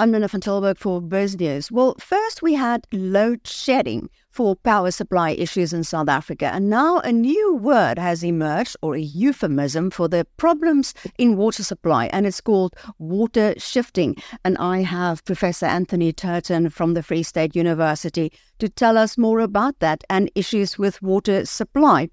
[0.00, 0.40] I'm Nina van
[0.76, 1.70] for BizNews.
[1.70, 7.00] Well, first we had load shedding for power supply issues in South Africa, and now
[7.00, 12.26] a new word has emerged, or a euphemism, for the problems in water supply, and
[12.26, 14.16] it's called water shifting.
[14.42, 19.40] And I have Professor Anthony Turton from the Free State University to tell us more
[19.40, 22.08] about that and issues with water supply.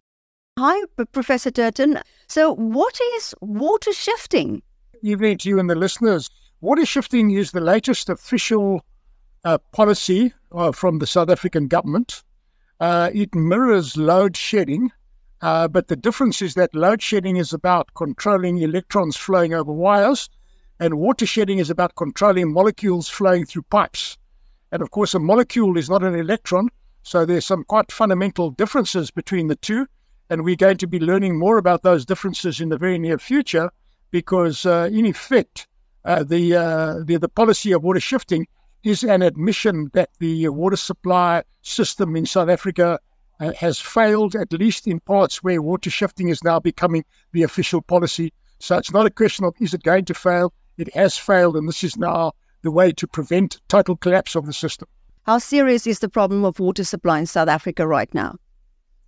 [0.59, 0.77] Hi,
[1.13, 2.01] Professor Turton.
[2.27, 4.61] So, what is water shifting?
[5.03, 6.29] Evening to you and the listeners.
[6.59, 8.83] Water shifting is the latest official
[9.43, 12.23] uh, policy uh, from the South African government.
[12.79, 14.91] Uh, it mirrors load shedding,
[15.41, 20.29] uh, but the difference is that load shedding is about controlling electrons flowing over wires,
[20.79, 24.17] and water shedding is about controlling molecules flowing through pipes.
[24.71, 26.69] And of course, a molecule is not an electron,
[27.03, 29.85] so there's some quite fundamental differences between the two.
[30.31, 33.69] And we're going to be learning more about those differences in the very near future
[34.09, 35.67] because, uh, in effect,
[36.05, 38.47] uh, the, uh, the the policy of water shifting
[38.83, 42.99] is an admission that the water supply system in South Africa
[43.39, 47.81] uh, has failed, at least in parts where water shifting is now becoming the official
[47.81, 48.31] policy.
[48.59, 50.53] So it's not a question of is it going to fail?
[50.77, 54.53] It has failed, and this is now the way to prevent total collapse of the
[54.53, 54.87] system.
[55.25, 58.37] How serious is the problem of water supply in South Africa right now?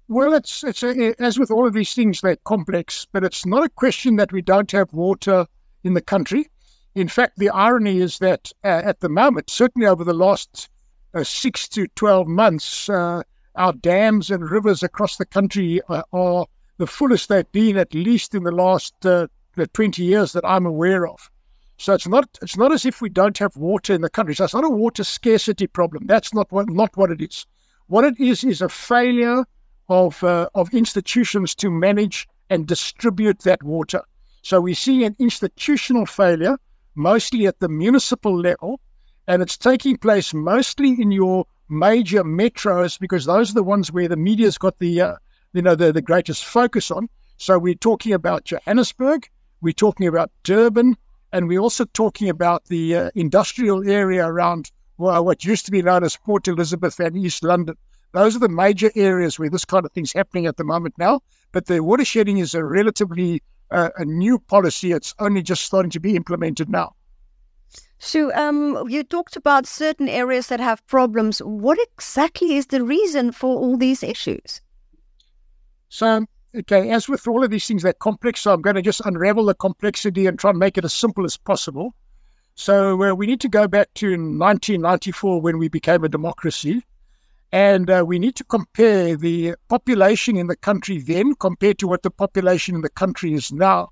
[0.08, 3.64] Well, it's it's a, as with all of these things, they're complex, but it's not
[3.64, 5.46] a question that we don't have water
[5.84, 6.50] in the country.
[6.96, 10.70] In fact, the irony is that uh, at the moment, certainly over the last
[11.14, 13.24] uh, six to 12 months, uh,
[13.56, 16.46] our dams and rivers across the country uh, are
[16.78, 19.28] the fullest they've been, at least in the last uh,
[19.74, 21.30] 20 years that I'm aware of.
[21.78, 24.36] So it's not it's not as if we don't have water in the country.
[24.36, 26.08] So it's not a water scarcity problem.
[26.08, 27.46] That's not what not what it is.
[27.88, 29.46] What it is is a failure
[29.88, 34.02] of uh, of institutions to manage and distribute that water.
[34.42, 36.58] So we see an institutional failure
[37.00, 38.80] mostly at the municipal level,
[39.26, 44.10] and it's taking place mostly in your major metros because those are the ones where
[44.10, 45.16] the media's got the uh,
[45.54, 47.10] you know the, the greatest focus on.
[47.38, 49.30] So we're talking about Johannesburg,
[49.62, 50.98] we're talking about Durban,
[51.32, 55.82] and we're also talking about the uh, industrial area around well, what used to be
[55.82, 57.76] known as Port Elizabeth and East London.
[58.12, 61.22] Those are the major areas where this kind of thing's happening at the moment now.
[61.54, 63.42] But the watershedding is a relatively
[63.72, 64.92] uh, a new policy.
[64.92, 66.96] It's only just starting to be implemented now.
[68.00, 71.40] So, um, you talked about certain areas that have problems.
[71.40, 74.62] What exactly is the reason for all these issues?
[75.90, 76.26] So,
[76.56, 78.42] okay, as with all of these things, they're complex.
[78.42, 81.26] So, I'm going to just unravel the complexity and try and make it as simple
[81.26, 81.94] as possible.
[82.56, 86.86] So, uh, we need to go back to 1994 when we became a democracy.
[87.52, 92.04] And uh, we need to compare the population in the country then compared to what
[92.04, 93.90] the population in the country is now.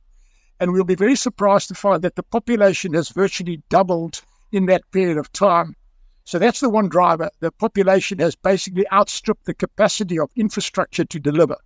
[0.60, 4.90] And we'll be very surprised to find that the population has virtually doubled in that
[4.92, 5.76] period of time.
[6.24, 7.30] So that's the one driver.
[7.40, 11.58] The population has basically outstripped the capacity of infrastructure to deliver.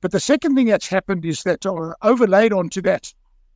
[0.00, 3.12] But the second thing that's happened is that uh, overlaid onto that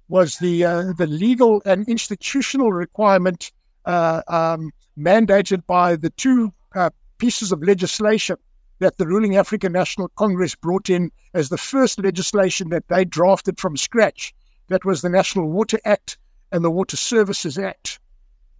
[0.08, 3.52] was the uh, the legal and institutional requirement
[3.84, 8.36] uh, um, mandated by the two uh, pieces of legislation
[8.80, 13.60] that the ruling African National Congress brought in as the first legislation that they drafted
[13.60, 14.34] from scratch.
[14.68, 16.18] That was the National Water Act
[16.50, 17.98] and the Water Services Act.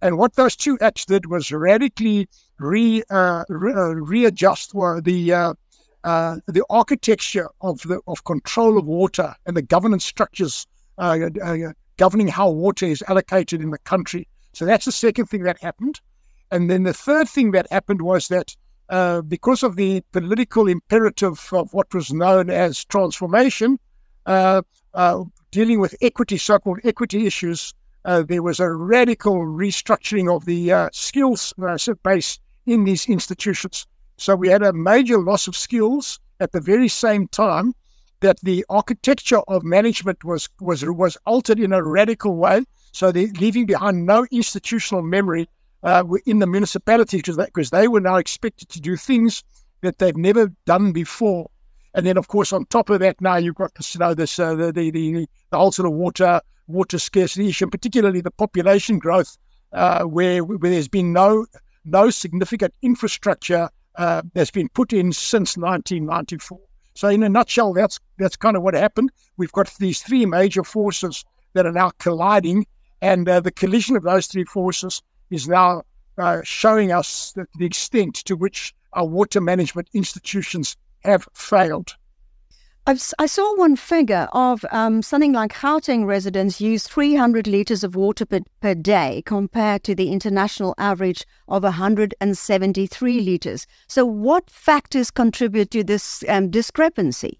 [0.01, 2.27] And what those two acts did was radically
[2.59, 5.53] re, uh, re uh, readjust the uh,
[6.03, 11.57] uh, the architecture of the of control of water and the governance structures uh, uh,
[11.95, 14.27] governing how water is allocated in the country.
[14.51, 16.01] So that's the second thing that happened.
[16.51, 18.55] And then the third thing that happened was that
[19.29, 23.79] because of the political imperative of what was known as transformation,
[24.25, 24.61] uh,
[25.53, 27.75] dealing with equity, so called equity issues,
[28.05, 31.53] uh, there was a radical restructuring of the uh, skills
[32.01, 33.85] base in these institutions.
[34.17, 37.73] So we had a major loss of skills at the very same time
[38.21, 42.63] that the architecture of management was was was altered in a radical way.
[42.91, 45.47] So they're leaving behind no institutional memory
[45.83, 49.43] uh, in the municipalities because they were now expected to do things
[49.81, 51.49] that they've never done before.
[51.95, 54.55] And then, of course, on top of that, now you've got you know, this uh,
[54.55, 59.37] the, the, the the whole sort of water water scarcity issue, particularly the population growth,
[59.73, 61.45] uh, where where there's been no
[61.85, 66.59] no significant infrastructure uh, that's been put in since 1994.
[66.95, 69.11] So, in a nutshell, that's that's kind of what happened.
[69.37, 72.65] We've got these three major forces that are now colliding,
[73.01, 75.83] and uh, the collision of those three forces is now
[76.17, 81.95] uh, showing us the, the extent to which our water management institutions have failed.
[82.85, 87.95] I've, i saw one figure of um, something like Gauteng residents use 300 litres of
[87.95, 93.67] water per, per day compared to the international average of 173 litres.
[93.87, 97.39] So, what factors contribute to this um, discrepancy?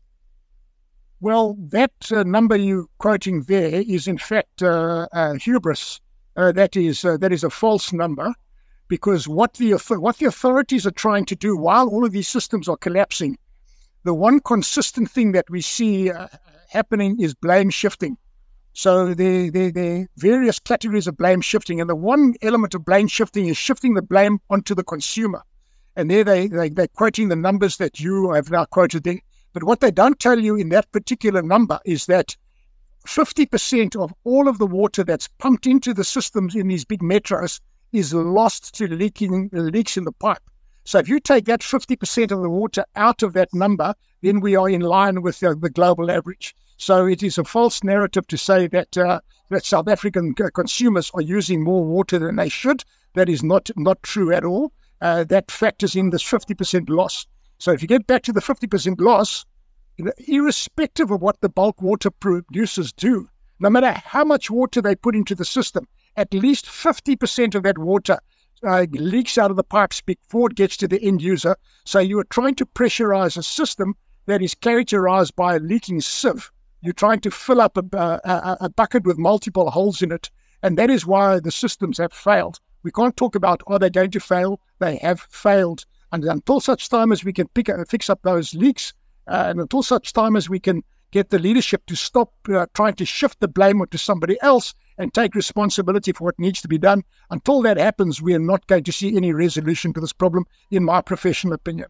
[1.20, 6.00] Well, that uh, number you're quoting there is, in fact, uh, uh, hubris.
[6.38, 8.34] Uh, that is uh, that is a false number,
[8.88, 12.70] because what the what the authorities are trying to do while all of these systems
[12.70, 13.38] are collapsing
[14.04, 16.28] the one consistent thing that we see uh,
[16.70, 18.18] happening is blame shifting.
[18.74, 23.08] So the, the, the various categories of blame shifting, and the one element of blame
[23.08, 25.44] shifting is shifting the blame onto the consumer.
[25.96, 29.20] And there they, they, they're quoting the numbers that you have now quoted there.
[29.54, 32.36] But what they don't tell you in that particular number is that
[33.06, 37.60] 50% of all of the water that's pumped into the systems in these big metros
[37.92, 40.42] is lost to leaking leaks in the pipe.
[40.86, 44.56] So if you take that 50% of the water out of that number, then we
[44.56, 46.56] are in line with the, the global average.
[46.78, 51.22] So it is a false narrative to say that uh, that South African consumers are
[51.22, 52.84] using more water than they should.
[53.14, 54.74] That is not not true at all.
[55.00, 57.28] Uh, that factors in this 50% loss.
[57.60, 59.46] So if you get back to the 50% loss,
[60.28, 63.30] irrespective of what the bulk water producers do,
[63.60, 67.78] no matter how much water they put into the system, at least 50% of that
[67.78, 68.20] water
[68.66, 71.56] uh, leaks out of the pipes before it gets to the end user.
[71.86, 73.96] So you are trying to pressurize a system
[74.26, 76.52] that is characterized by a leaking sieve.
[76.82, 80.30] You're trying to fill up a, a, a bucket with multiple holes in it.
[80.62, 82.60] And that is why the systems have failed.
[82.84, 84.60] We can't talk about are they going to fail?
[84.80, 85.86] They have failed.
[86.12, 88.94] And until such time as we can pick, uh, fix up those leaks,
[89.28, 90.84] uh, and until such time as we can
[91.14, 95.14] get the leadership to stop uh, trying to shift the blame onto somebody else and
[95.14, 97.04] take responsibility for what needs to be done.
[97.30, 100.84] Until that happens, we are not going to see any resolution to this problem, in
[100.84, 101.88] my professional opinion.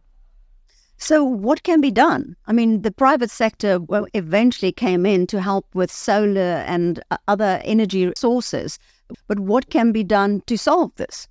[0.98, 2.36] So, what can be done?
[2.46, 3.80] I mean, the private sector
[4.12, 8.78] eventually came in to help with solar and uh, other energy sources.
[9.26, 11.28] But what can be done to solve this?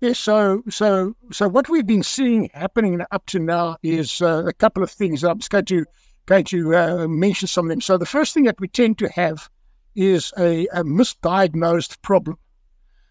[0.00, 4.52] Yes, so so so what we've been seeing happening up to now is uh, a
[4.52, 5.24] couple of things.
[5.24, 5.86] I'm just going to
[6.26, 7.80] going to uh, mention some of them.
[7.80, 9.48] So the first thing that we tend to have
[9.94, 12.38] is a, a misdiagnosed problem.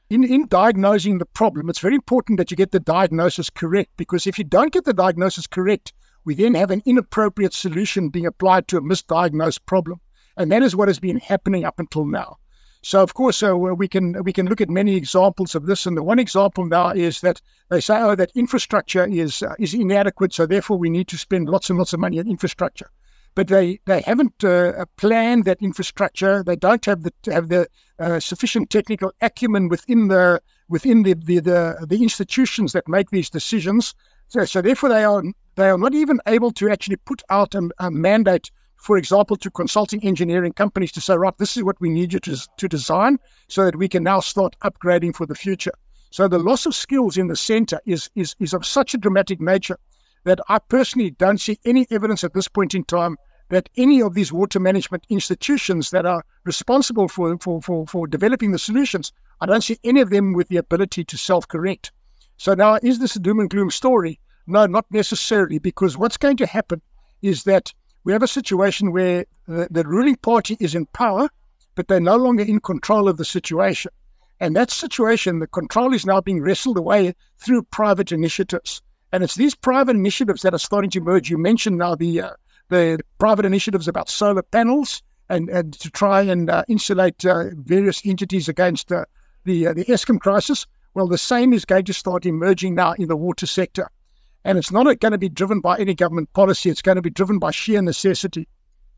[0.10, 4.28] In, in diagnosing the problem, it's very important that you get the diagnosis correct because
[4.28, 5.94] if you don't get the diagnosis correct,
[6.26, 10.00] we then have an inappropriate solution being applied to a misdiagnosed problem.
[10.38, 12.38] And that is what has been happening up until now.
[12.84, 15.98] So, of course, uh, we can we can look at many examples of this, and
[15.98, 20.34] the one example now is that they say, "Oh, that infrastructure is uh, is inadequate,
[20.34, 22.92] so therefore we need to spend lots and lots of money on infrastructure."
[23.36, 26.44] But they, they haven't uh, planned that infrastructure.
[26.44, 27.68] They don't have the have the
[28.00, 33.30] uh, sufficient technical acumen within the within the, the, the, the institutions that make these
[33.30, 33.94] decisions.
[34.30, 35.24] So, so therefore, they are
[35.56, 39.52] they are not even able to actually put out a, a mandate, for example, to
[39.52, 43.20] consulting engineering companies to say, right, this is what we need you to, to design,
[43.48, 45.74] so that we can now start upgrading for the future.
[46.10, 49.42] So the loss of skills in the centre is, is, is of such a dramatic
[49.42, 49.78] nature
[50.26, 53.18] that I personally don't see any evidence at this point in time
[53.50, 58.52] that any of these water management institutions that are responsible for, for, for, for developing
[58.52, 61.92] the solutions, I don't see any of them with the ability to self correct.
[62.38, 64.20] So now, is this a doom and gloom story?
[64.48, 66.82] No, not necessarily, because what's going to happen
[67.22, 67.74] is that
[68.04, 71.30] we have a situation where the, the ruling party is in power,
[71.76, 73.92] but they're no longer in control of the situation.
[74.40, 78.82] And that situation, the control is now being wrestled away through private initiatives.
[79.16, 81.30] And it's these private initiatives that are starting to emerge.
[81.30, 82.32] You mentioned now the uh,
[82.68, 88.06] the private initiatives about solar panels and, and to try and uh, insulate uh, various
[88.06, 89.06] entities against uh,
[89.46, 90.68] the uh, the Eskom crisis.
[90.96, 93.90] Well, the same is going to start emerging now in the water sector,
[94.44, 96.70] and it's not going to be driven by any government policy.
[96.70, 98.50] It's going to be driven by sheer necessity.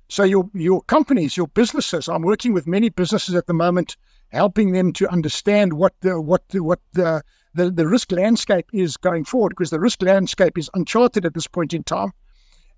[0.09, 2.09] So your your companies, your businesses.
[2.09, 3.95] I'm working with many businesses at the moment,
[4.29, 7.21] helping them to understand what the what the, what the
[7.53, 11.47] the, the risk landscape is going forward because the risk landscape is uncharted at this
[11.47, 12.11] point in time.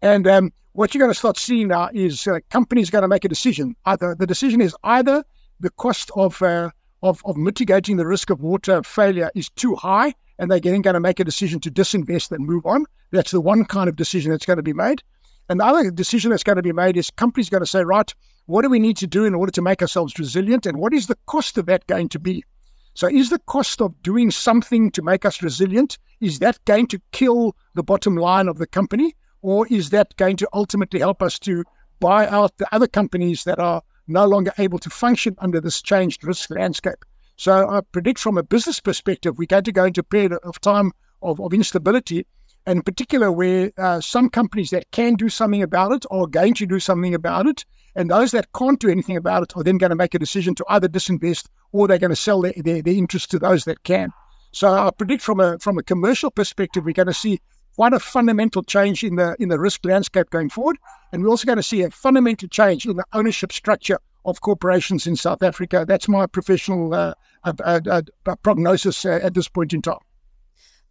[0.01, 3.25] And um, what you're going to start seeing now is uh, companies going to make
[3.25, 3.75] a decision.
[3.85, 5.23] Either the decision is either
[5.59, 6.69] the cost of, uh,
[7.03, 10.93] of of mitigating the risk of water failure is too high, and they're then going
[10.93, 12.85] to make a decision to disinvest and move on.
[13.11, 15.03] That's the one kind of decision that's going to be made.
[15.49, 18.13] And the other decision that's going to be made is companies going to say, right,
[18.45, 21.07] what do we need to do in order to make ourselves resilient, and what is
[21.07, 22.43] the cost of that going to be?
[22.93, 26.99] So, is the cost of doing something to make us resilient, is that going to
[27.11, 29.15] kill the bottom line of the company?
[29.41, 31.63] Or is that going to ultimately help us to
[32.01, 36.23] buy out the other companies that are no longer able to function under this changed
[36.25, 37.05] risk landscape?
[37.37, 40.59] So I predict from a business perspective, we're going to go into a period of
[40.59, 40.91] time
[41.21, 42.25] of, of instability
[42.65, 46.53] and in particular where uh, some companies that can do something about it are going
[46.55, 47.65] to do something about it,
[47.95, 50.55] and those that can't do anything about it are then going to make a decision
[50.55, 53.83] to either disinvest or they're going to sell their, their, their interest to those that
[53.83, 54.11] can.
[54.51, 57.39] So I predict from a from a commercial perspective, we're going to see
[57.75, 60.77] quite a fundamental change in the in the risk landscape going forward,
[61.11, 65.07] and we're also going to see a fundamental change in the ownership structure of corporations
[65.07, 65.85] in South Africa.
[65.87, 69.99] That's my professional uh, uh, uh, uh prognosis uh, at this point in time.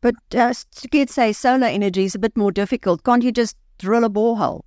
[0.01, 3.03] But uh, to say solar energy is a bit more difficult.
[3.03, 4.63] Can't you just drill a borehole?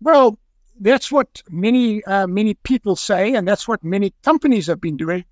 [0.00, 0.38] Well,
[0.80, 5.24] that's what many uh, many people say, and that's what many companies have been doing.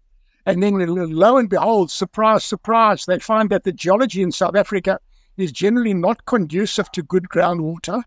[0.45, 4.99] And then, lo and behold, surprise, surprise, they find that the geology in South Africa
[5.37, 8.03] is generally not conducive to good groundwater.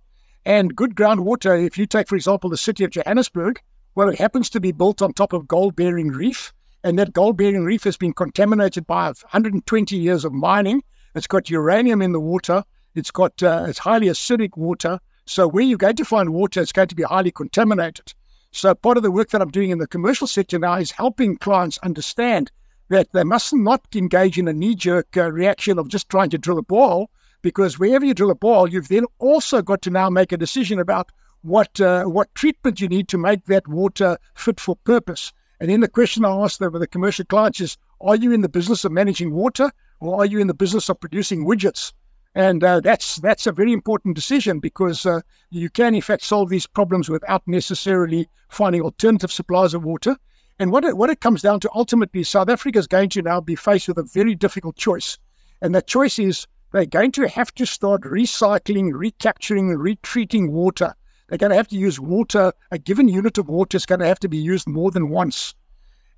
[0.45, 3.61] And good groundwater, if you take, for example, the city of Johannesburg,
[3.95, 6.53] well, it happens to be built on top of gold bearing reef.
[6.83, 10.83] And that gold bearing reef has been contaminated by 120 years of mining.
[11.15, 12.63] It's got uranium in the water.
[12.93, 14.99] It's got uh, it's highly acidic water.
[15.25, 18.13] So where you're going to find water, it's going to be highly contaminated.
[18.51, 21.37] So part of the work that I'm doing in the commercial sector now is helping
[21.37, 22.51] clients understand
[22.89, 26.59] that they must not engage in a knee-jerk uh, reaction of just trying to drill
[26.59, 27.07] a bore,
[27.41, 30.79] because wherever you drill a bore, you've then also got to now make a decision
[30.79, 35.33] about what uh, what treatment you need to make that water fit for purpose.
[35.59, 38.49] And then the question I ask the, the commercial clients is, are you in the
[38.49, 41.93] business of managing water or are you in the business of producing widgets?
[42.35, 46.49] And uh, that's that's a very important decision because uh, you can, in fact, solve
[46.49, 50.17] these problems without necessarily finding alternative supplies of water.
[50.59, 53.41] And what it, what it comes down to ultimately, South Africa is going to now
[53.41, 55.17] be faced with a very difficult choice.
[55.61, 60.93] And that choice is they're going to have to start recycling, recapturing, retreating water
[61.27, 62.53] they're going to have to use water.
[62.71, 65.55] A given unit of water is going to have to be used more than once.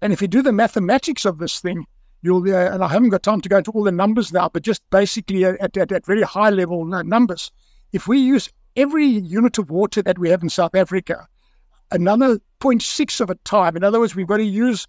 [0.01, 1.85] And if you do the mathematics of this thing,
[2.21, 4.63] you'll, uh, and I haven't got time to go into all the numbers now, but
[4.63, 7.51] just basically at, at, at very high level numbers,
[7.93, 11.27] if we use every unit of water that we have in South Africa,
[11.91, 14.87] another 0.6 of a time, in other words, we've got to use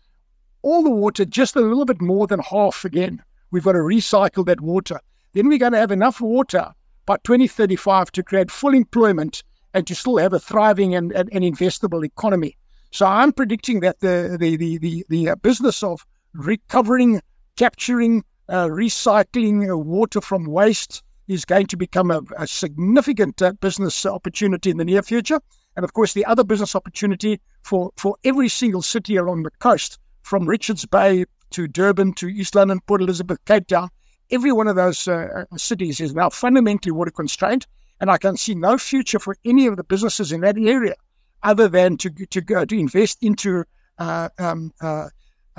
[0.63, 3.23] all the water just a little bit more than half again.
[3.51, 5.01] We've got to recycle that water.
[5.33, 6.73] Then we're going to have enough water
[7.07, 9.43] by 2035 to create full employment
[9.75, 12.57] and to still have a thriving and, and, and investable economy.
[12.91, 17.21] So I'm predicting that the the the the, the uh, business of recovering,
[17.57, 23.53] capturing, uh, recycling uh, water from waste is going to become a, a significant uh,
[23.61, 25.41] business opportunity in the near future.
[25.77, 29.99] And of course, the other business opportunity for for every single city along the coast,
[30.23, 33.89] from Richards Bay to Durban to East London, Port Elizabeth, Cape Town,
[34.31, 37.67] every one of those uh, uh, cities is now fundamentally water constrained.
[38.01, 40.95] And I can see no future for any of the businesses in that area
[41.43, 43.65] other than to, to go to invest into
[43.99, 44.73] uh, um,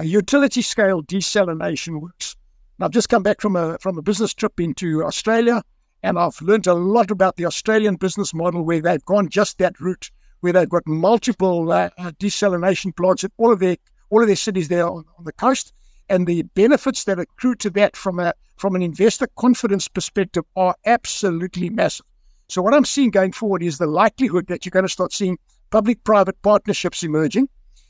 [0.04, 2.36] utility scale desalination works.
[2.78, 5.62] And I've just come back from a, from a business trip into Australia,
[6.04, 9.80] and I've learned a lot about the Australian business model where they've gone just that
[9.80, 11.90] route, where they've got multiple uh
[12.20, 13.76] desalination plants in all of their
[14.10, 15.74] all of their cities there on, on the coast,
[16.08, 20.76] and the benefits that accrue to that from a from an investor confidence perspective are
[20.86, 22.06] absolutely massive.
[22.48, 25.38] So what I'm seeing going forward is the likelihood that you're going to start seeing
[25.70, 27.48] public-private partnerships emerging.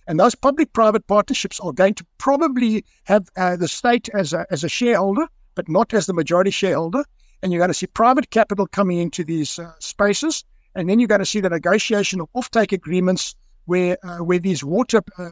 [0.10, 4.64] And those public-private partnerships are going to probably have uh, the state as a, as
[4.64, 7.06] a shareholder, but not as the majority shareholder.
[7.44, 10.44] And you're going to see private capital coming into these uh, spaces.
[10.74, 13.36] And then you're going to see the negotiation of offtake agreements
[13.66, 15.30] where, uh, where these water uh,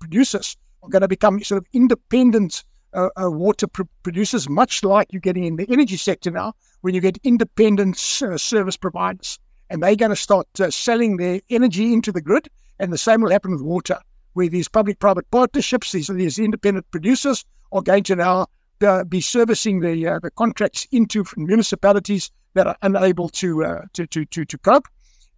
[0.00, 2.62] producers are going to become sort of independent
[2.92, 6.94] uh, uh, water pr- producers, much like you're getting in the energy sector now, when
[6.94, 9.38] you get independent service providers.
[9.70, 12.50] And they're going to start selling their energy into the grid.
[12.78, 13.98] And the same will happen with water,
[14.34, 18.46] where these public private partnerships, these, these independent producers, are going to now
[18.82, 24.06] uh, be servicing the, uh, the contracts into municipalities that are unable to, uh, to,
[24.06, 24.86] to, to, to cope.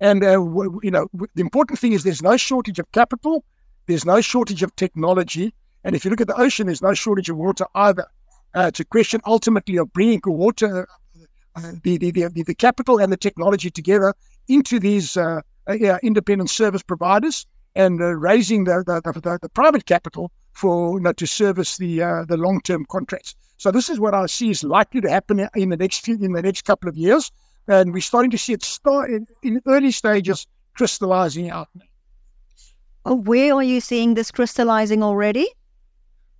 [0.00, 3.44] And, uh, w- you know, w- the important thing is there's no shortage of capital,
[3.86, 5.54] there's no shortage of technology.
[5.84, 8.06] And if you look at the ocean, there's no shortage of water either.
[8.54, 10.86] Uh, it's a question ultimately of bringing water
[11.82, 14.14] the, the, the, the capital and the technology together
[14.48, 15.18] into these
[16.02, 21.12] independent service providers and uh, raising the, the, the, the, private capital for you know,
[21.12, 23.34] to service the uh, the long term contracts.
[23.56, 26.32] So this is what I see is likely to happen in the next few, in
[26.32, 27.30] the next couple of years,
[27.68, 31.68] and we're starting to see it start in, in early stages crystallizing out.
[33.04, 35.48] Oh, where are you seeing this crystallizing already?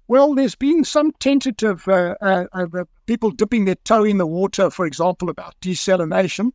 [0.09, 4.71] Well, there's been some tentative uh, uh, uh, people dipping their toe in the water,
[4.71, 6.51] for example, about desalination.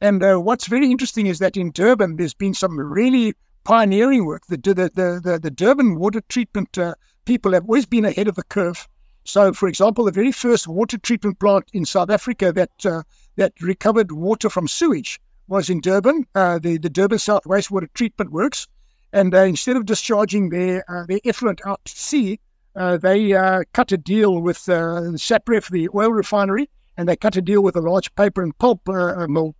[0.00, 4.46] And uh, what's very interesting is that in Durban, there's been some really pioneering work.
[4.46, 6.94] The, the, the, the, the Durban water treatment uh,
[7.24, 8.86] people have always been ahead of the curve.
[9.24, 13.02] So, for example, the very first water treatment plant in South Africa that uh,
[13.36, 18.32] that recovered water from sewage was in Durban, uh, the the Durban South Wastewater Treatment
[18.32, 18.68] Works,
[19.12, 22.38] and uh, instead of discharging their uh, their effluent out to sea,
[22.76, 27.36] uh, they uh, cut a deal with uh, Sapref, the oil refinery, and they cut
[27.36, 29.54] a deal with a large paper and pulp mill,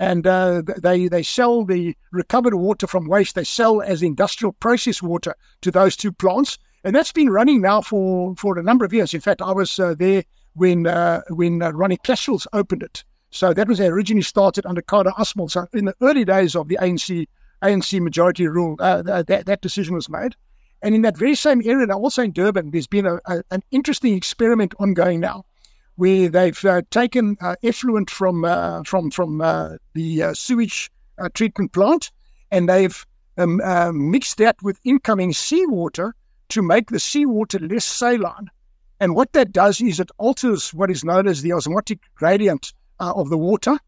[0.00, 3.36] and they they sell the recovered water from waste.
[3.36, 7.82] They sell as industrial process water to those two plants and that's been running now
[7.82, 9.12] for, for a number of years.
[9.12, 13.04] In fact, I was uh, there when uh, when uh, Ronnie Kasrils opened it.
[13.30, 15.50] So that was originally started under Kader Asmal.
[15.50, 17.26] So in the early days of the ANC
[17.62, 20.34] ANC majority rule, uh, that that decision was made.
[20.82, 24.14] And in that very same area, also in Durban, there's been a, a, an interesting
[24.14, 25.44] experiment ongoing now,
[26.00, 29.36] where they've uh, taken uh, effluent from uh, from from
[29.92, 30.90] the sewage
[31.34, 32.10] treatment plant,
[32.50, 33.04] and they've
[33.36, 36.14] um, mixed that with incoming seawater
[36.48, 38.50] to make the seawater less saline.
[38.98, 43.12] And what that does is it alters what is known as the osmotic gradient uh,
[43.14, 43.78] of the water.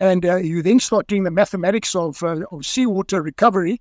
[0.00, 3.80] And uh, you then start doing the mathematics of, uh, of seawater recovery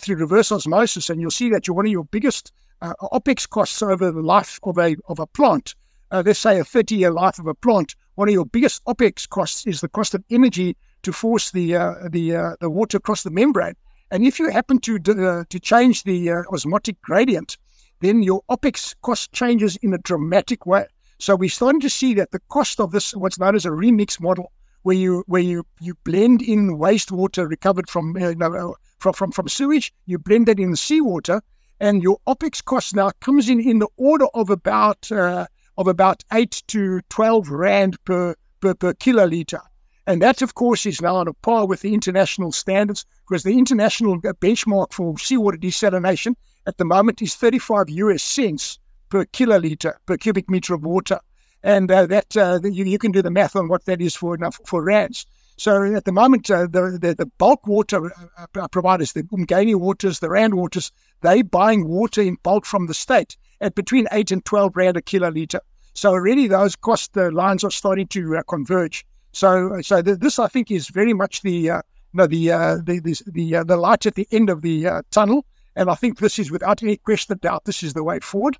[0.00, 1.08] through reverse osmosis.
[1.08, 4.78] And you'll see that you're one of your biggest OPEX costs over the life of
[4.78, 5.74] a, of a plant.
[6.10, 7.94] Uh, let's say a 30 year life of a plant.
[8.16, 11.72] One of your biggest OPEX costs is the cost of energy to force the,
[12.10, 13.74] the, the water across the membrane.
[14.10, 17.56] And if you happen to, to change the osmotic gradient,
[18.00, 20.86] then your OPEX cost changes in a dramatic way.
[21.18, 24.18] So we're starting to see that the cost of this, what's known as a remix
[24.20, 24.52] model,
[24.82, 29.48] where you where you, you blend in wastewater recovered from uh, uh, from, from from
[29.48, 31.42] sewage, you blend that in seawater,
[31.78, 35.46] and your OPEX cost now comes in in the order of about uh,
[35.80, 39.60] of about eight to twelve rand per per, per kiloliter.
[40.06, 43.56] And that, of course, is now on a par with the international standards because the
[43.56, 46.34] international benchmark for seawater desalination
[46.66, 51.18] at the moment is 35 US cents per kiloliter, per cubic meter of water.
[51.62, 54.36] And uh, that uh, you, you, can do the math on what that is for
[54.66, 55.26] for rands.
[55.56, 59.74] So at the moment, uh, the, the, the bulk water uh, uh, providers, the Umgeni
[59.74, 64.30] waters, the Rand waters, they buying water in bulk from the state at between eight
[64.30, 65.60] and twelve rand a kiloliter.
[65.94, 69.04] So already those cost uh, lines are starting to converge.
[69.32, 72.48] So so th- this I think is very much the no, the
[72.84, 75.44] the the the, the light at the end of the tunnel.
[75.76, 78.58] And I think this is without any question of doubt, this is the way forward.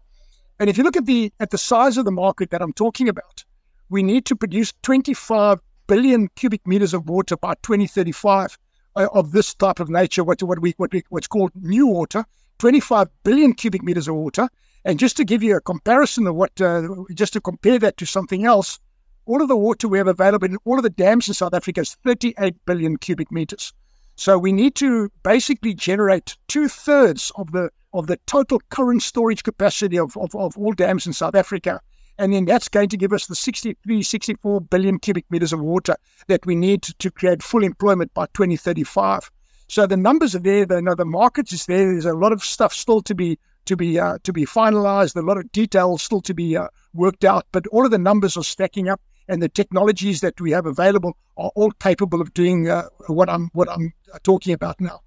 [0.61, 3.09] And if you look at the at the size of the market that I'm talking
[3.09, 3.45] about,
[3.89, 8.57] we need to produce 25 billion cubic meters of water by 2035
[8.97, 12.25] uh, of this type of nature, what what we what we what's called new water,
[12.59, 14.49] 25 billion cubic meters of water.
[14.85, 18.07] And just to give you a comparison of what, uh, just to compare that to
[18.07, 18.79] something else,
[19.27, 21.83] all of the water we have available in all of the dams in South Africa
[21.83, 23.73] is 38 billion cubic meters.
[24.17, 29.43] So we need to basically generate two thirds of the of the total current storage
[29.43, 31.81] capacity of, of, of all dams in South Africa.
[32.19, 35.97] And then that's going to give us the 63, 64 billion cubic meters of water
[36.29, 39.31] that we need to, to create full employment by 2035.
[39.69, 40.67] So the numbers are there.
[40.67, 41.91] The, you know, the market is there.
[41.91, 45.17] There's a lot of stuff still to be to be uh, to be finalized.
[45.17, 47.47] A lot of details still to be uh, worked out.
[47.53, 51.17] But all of the numbers are stacking up and the technologies that we have available
[51.37, 53.93] are all capable of doing uh, what I'm what I'm
[54.25, 55.01] talking about now.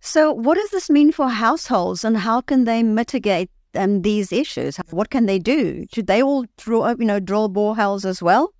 [0.00, 4.76] So, what does this mean for households, and how can they mitigate um, these issues?
[4.90, 5.86] What can they do?
[5.94, 8.52] Should they all draw, you know, drill boreholes as well?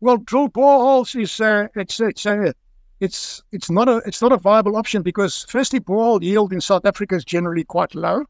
[0.00, 2.52] Well, drill boreholes is uh, it's it's uh,
[3.00, 6.84] it's it's not a it's not a viable option because firstly, borehole yield in South
[6.84, 8.24] Africa is generally quite low.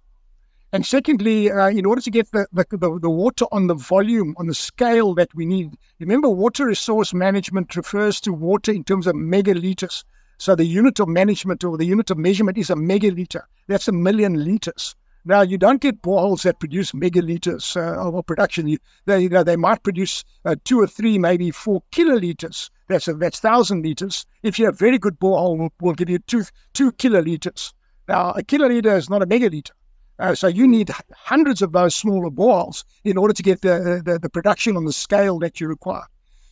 [0.73, 4.35] And secondly, uh, in order to get the, the, the, the, water on the volume,
[4.39, 9.07] on the scale that we need, remember water resource management refers to water in terms
[9.07, 10.03] of megaliters.
[10.39, 13.43] So the unit of management or the unit of measurement is a megaliter.
[13.69, 14.97] That's a million liters.
[15.27, 18.69] Now, you don't get boreholes that produce megaliters uh, of production.
[18.69, 22.71] You, they, you know, they might produce uh, two or three, maybe four kiloliters.
[22.89, 24.27] That's a, that's thousand liters.
[24.43, 27.73] If you have very good borehole, will will give you two two kiloliters.
[28.07, 29.71] Now, a kiloliter is not a megaliter.
[30.19, 34.19] Uh, so you need hundreds of those smaller boreholes in order to get the, the,
[34.19, 36.05] the, production on the scale that you require.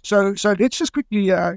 [0.02, 1.54] So, so let's just quickly uh,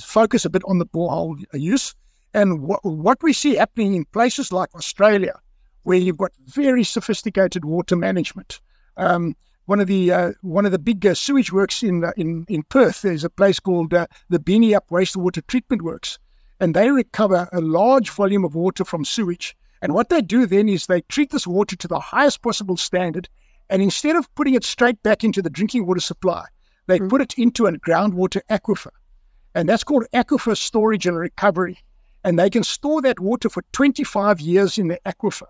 [0.00, 1.94] focus a bit on the borehole use
[2.32, 5.34] and what, what we see happening in places like Australia,
[5.82, 8.60] where you've got very sophisticated water management.
[8.96, 12.44] Um, one of the uh, one of the big uh, sewage works in uh, in
[12.48, 13.02] in Perth.
[13.02, 16.18] There's a place called uh, the Beenyup Wastewater Treatment Works,
[16.60, 20.68] and they recover a large volume of water from sewage and what they do then
[20.68, 23.28] is they treat this water to the highest possible standard.
[23.68, 26.46] And instead of putting it straight back into the drinking water supply,
[26.86, 27.08] they mm-hmm.
[27.08, 28.92] put it into a groundwater aquifer.
[29.56, 31.78] And that's called aquifer storage and recovery.
[32.22, 35.48] And they can store that water for 25 years in the aquifer.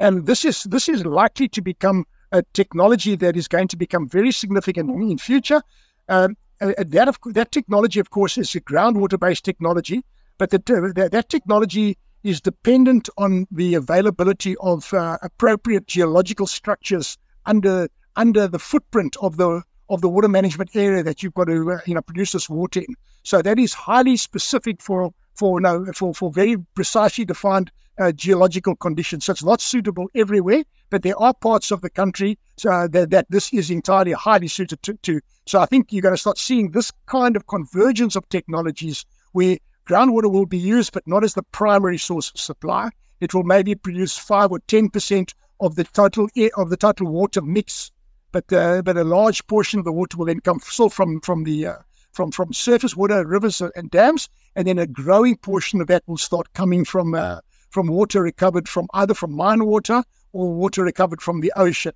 [0.00, 4.08] And this is this is likely to become a technology that is going to become
[4.08, 5.62] very significant in future.
[6.08, 10.04] Um, uh, that, of, that technology, of course, is a groundwater based technology,
[10.38, 10.58] but the,
[10.94, 18.48] that, that technology is dependent on the availability of uh, appropriate geological structures under under
[18.48, 21.94] the footprint of the of the water management area that you've got to uh, you
[21.94, 22.94] know produce this water in.
[23.22, 28.76] So that is highly specific for for no for for very precisely defined uh, geological
[28.76, 29.24] conditions.
[29.24, 33.26] So it's not suitable everywhere, but there are parts of the country uh, that, that
[33.30, 35.20] this is entirely highly suited to, to.
[35.46, 39.58] So I think you're going to start seeing this kind of convergence of technologies where
[39.86, 42.90] groundwater will be used, but not as the primary source of supply.
[43.20, 47.08] It will maybe produce five or ten percent of the total air, of the total
[47.08, 47.90] water mix,
[48.30, 51.44] but uh, but a large portion of the water will then come still from from
[51.44, 51.76] the uh,
[52.12, 56.16] from from surface water, rivers and dams, and then a growing portion of that will
[56.18, 60.02] start coming from uh, from water recovered from either from mine water
[60.32, 61.92] or water recovered from the ocean.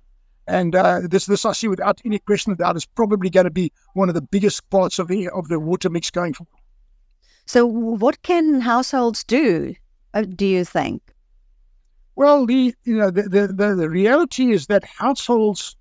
[0.47, 3.51] And uh, this, this I see without any question of doubt is probably going to
[3.51, 6.59] be one of the biggest parts of the of the water mix going forward.
[7.45, 9.75] So, what can households do?
[10.13, 11.01] Uh, do you think?
[12.15, 15.77] Well, the you know the, the, the, the reality is that households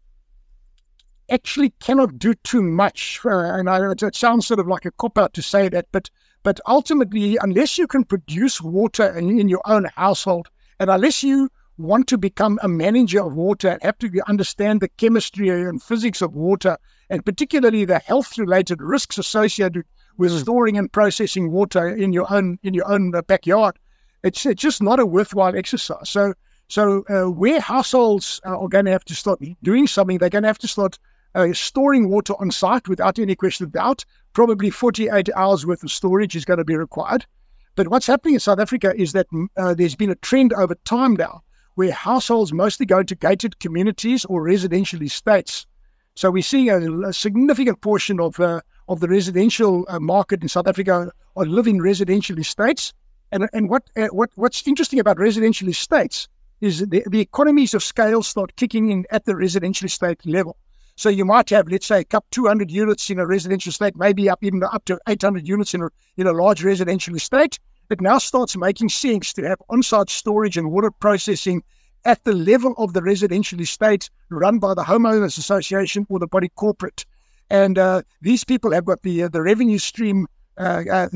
[1.31, 3.21] actually cannot do too much.
[3.25, 6.11] Uh, and I, it sounds sort of like a cop out to say that, but
[6.43, 10.49] but ultimately, unless you can produce water in, in your own household,
[10.81, 14.89] and unless you want to become a manager of water and have to understand the
[14.89, 16.77] chemistry and physics of water,
[17.11, 19.85] and particularly the health-related risks associated
[20.19, 23.79] with storing and processing water in your own in your own uh, backyard,
[24.23, 26.09] it's, it's just not a worthwhile exercise.
[26.09, 26.35] So,
[26.69, 30.49] so uh, where households are going to have to start doing something, they're going to
[30.49, 30.99] have to start
[31.35, 34.05] uh, storing water on site without any question of doubt.
[34.33, 37.27] Probably 48 hours worth of storage is going to be required.
[37.75, 40.75] But what's happening in South Africa is that mm, uh, there's been a trend over
[40.85, 41.43] time now
[41.75, 45.67] where households mostly go to gated communities or residential estates.
[46.15, 50.49] So we're seeing a, a significant portion of uh, of the residential uh, market in
[50.49, 52.93] South Africa are live in residential estates.
[53.31, 56.29] And and what uh, what what's interesting about residential estates
[56.61, 60.57] is the, the economies of scale start kicking in at the residential estate level.
[61.03, 64.31] So you might have, let's say, a couple 200 units in a residential estate, maybe
[64.31, 67.59] up even up to 800 units in a, in a large residential estate.
[67.91, 71.65] It now starts making sense to have on-site storage and water processing
[72.05, 76.51] at the level of the residential estate run by the homeowners association or the body
[76.55, 77.05] corporate.
[77.51, 81.09] And uh, these people have got the uh, the revenue stream uh, uh,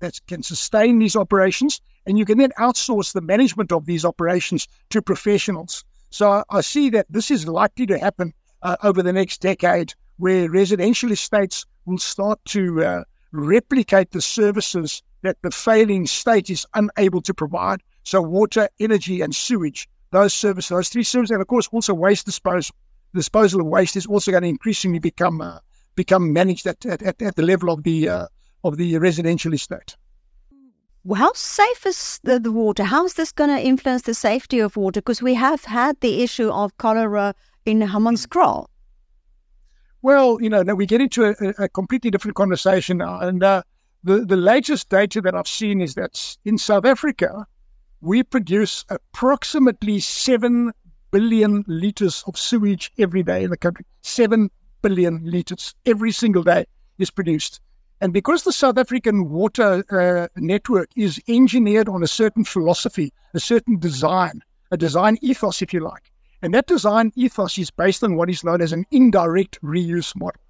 [0.00, 4.66] that can sustain these operations, and you can then outsource the management of these operations
[4.88, 5.84] to professionals.
[6.08, 8.32] So I, I see that this is likely to happen
[8.64, 15.02] uh, over the next decade, where residential estates will start to uh, replicate the services
[15.22, 17.80] that the failing state is unable to provide.
[18.02, 22.26] So, water, energy, and sewage, those services, those three services, and of course, also waste
[22.26, 22.74] disposal.
[23.14, 25.58] Disposal of waste is also going to increasingly become uh,
[25.94, 28.26] become managed at, at, at, the level of the uh,
[28.64, 29.96] of the residential estate.
[31.04, 32.82] Well, how safe is the, the water?
[32.84, 35.00] How is this going to influence the safety of water?
[35.00, 38.66] Because we have had the issue of cholera in Hammanskraal?
[40.02, 43.20] Well, you know, now we get into a, a completely different conversation now.
[43.20, 43.62] And uh,
[44.02, 47.46] the, the latest data that I've seen is that in South Africa,
[48.02, 50.72] we produce approximately 7
[51.10, 53.86] billion liters of sewage every day in the country.
[54.02, 54.50] 7
[54.82, 56.66] billion liters every single day
[56.98, 57.60] is produced.
[58.00, 63.40] And because the South African water uh, network is engineered on a certain philosophy, a
[63.40, 66.10] certain design, a design ethos, if you like,
[66.44, 70.40] and that design ethos is based on what is known as an indirect reuse model.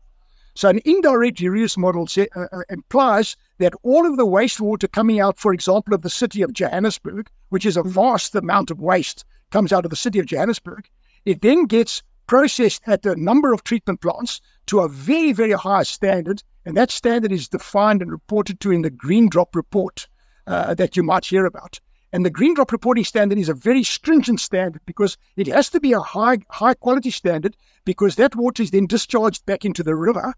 [0.56, 5.38] So, an indirect reuse model uh, uh, implies that all of the wastewater coming out,
[5.38, 9.72] for example, of the city of Johannesburg, which is a vast amount of waste, comes
[9.72, 10.88] out of the city of Johannesburg,
[11.24, 15.84] it then gets processed at a number of treatment plants to a very, very high
[15.84, 16.42] standard.
[16.66, 20.08] And that standard is defined and reported to in the Green Drop report
[20.48, 21.78] uh, that you might hear about.
[22.14, 25.80] And the green drop reporting standard is a very stringent standard because it has to
[25.80, 29.96] be a high high quality standard because that water is then discharged back into the
[29.96, 30.32] river,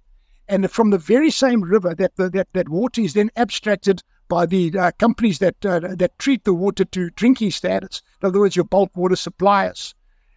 [0.48, 4.74] and from the very same river that that that water is then abstracted by the
[4.78, 8.00] uh, companies that uh, that treat the water to drinking standards.
[8.22, 9.94] In other words, your bulk water suppliers,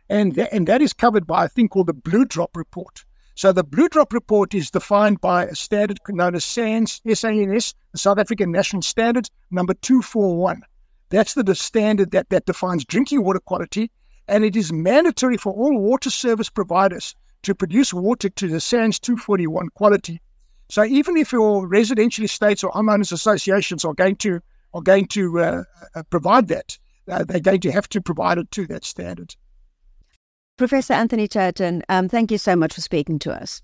[0.09, 3.05] and and that is covered by a thing called the Blue Drop report.
[3.35, 7.97] So the Blue Drop report is defined by a standard known as SANS, S-A-N-S, the
[7.97, 10.63] South African National Standard, number 241.
[11.09, 13.91] That's the standard that, that defines drinking water quality,
[14.27, 18.99] and it is mandatory for all water service providers to produce water to the SANS
[18.99, 20.21] 241 quality.
[20.69, 24.39] So even if your residential estates or homeowners associations are going to
[24.75, 25.63] are going to uh,
[25.95, 26.77] uh, provide that,
[27.09, 29.35] uh, they're going to have to provide it to that standard.
[30.57, 33.63] Professor Anthony Turton, um, thank you so much for speaking to us.